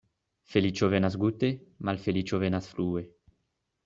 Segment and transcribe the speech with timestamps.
[0.53, 1.49] Feliĉo venas gute,
[1.89, 3.05] malfeliĉo venas flue.